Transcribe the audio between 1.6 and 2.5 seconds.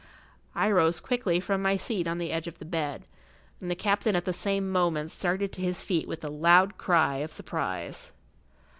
my seat on the edge